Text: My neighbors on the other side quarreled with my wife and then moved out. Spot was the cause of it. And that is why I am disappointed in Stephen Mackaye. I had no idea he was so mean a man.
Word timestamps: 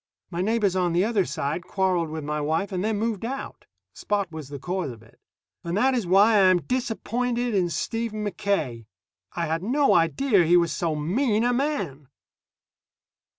My 0.31 0.41
neighbors 0.41 0.75
on 0.75 0.93
the 0.93 1.03
other 1.05 1.25
side 1.25 1.61
quarreled 1.67 2.09
with 2.09 2.23
my 2.23 2.41
wife 2.41 2.71
and 2.71 2.83
then 2.83 2.97
moved 2.97 3.23
out. 3.23 3.65
Spot 3.93 4.31
was 4.31 4.49
the 4.49 4.57
cause 4.57 4.89
of 4.89 5.03
it. 5.03 5.19
And 5.63 5.77
that 5.77 5.93
is 5.93 6.07
why 6.07 6.37
I 6.37 6.49
am 6.49 6.63
disappointed 6.63 7.53
in 7.53 7.69
Stephen 7.69 8.23
Mackaye. 8.23 8.87
I 9.33 9.45
had 9.45 9.61
no 9.61 9.93
idea 9.93 10.43
he 10.43 10.57
was 10.57 10.71
so 10.71 10.95
mean 10.95 11.43
a 11.43 11.53
man. 11.53 12.07